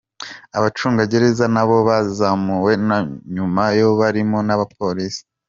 Abacungagereza 0.57 1.45
nabo 1.55 1.77
bazamuwe 1.87 2.71
nyuma 3.35 3.63
y’abarimu 3.77 4.37
n’abapolisi. 4.47 5.21